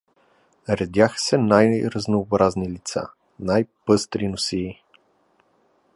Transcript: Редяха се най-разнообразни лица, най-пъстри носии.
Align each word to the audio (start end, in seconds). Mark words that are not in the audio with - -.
Редяха 0.69 1.15
се 1.19 1.37
най-разнообразни 1.37 2.69
лица, 2.69 3.07
най-пъстри 3.39 4.27
носии. 4.27 4.81